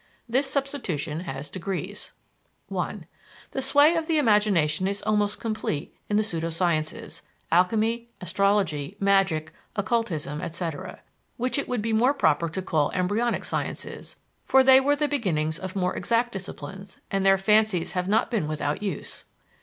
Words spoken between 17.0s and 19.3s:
and their fancies have not been without use.